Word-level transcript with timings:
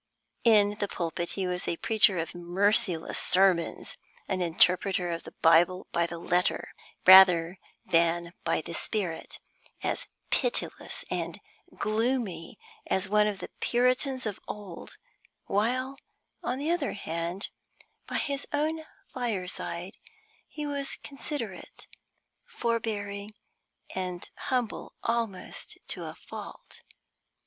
In 0.45 0.77
the 0.79 0.87
pulpit 0.87 1.33
he 1.33 1.45
was 1.45 1.67
a 1.67 1.77
preacher 1.77 2.17
of 2.17 2.33
merciless 2.33 3.19
sermons 3.19 3.97
an 4.27 4.41
interpreter 4.41 5.11
of 5.11 5.25
the 5.25 5.33
Bible 5.43 5.85
by 5.91 6.07
the 6.07 6.17
letter 6.17 6.73
rather 7.05 7.59
than 7.85 8.33
by 8.43 8.61
the 8.61 8.73
spirit, 8.73 9.37
as 9.83 10.07
pitiless 10.31 11.05
and 11.11 11.39
gloomy 11.77 12.57
as 12.87 13.07
one 13.07 13.27
of 13.27 13.37
the 13.37 13.49
Puritans 13.59 14.25
of 14.25 14.39
old; 14.47 14.97
while, 15.45 15.97
on 16.41 16.57
the 16.57 16.71
other 16.71 16.93
hand, 16.93 17.49
by 18.07 18.17
his 18.17 18.47
own 18.51 18.83
fireside 19.13 19.99
he 20.47 20.65
was 20.65 20.95
considerate, 21.03 21.85
forbearing, 22.47 23.35
and 23.93 24.31
humble 24.35 24.95
almost 25.03 25.77
to 25.89 26.05
a 26.05 26.15
fault. 26.15 26.81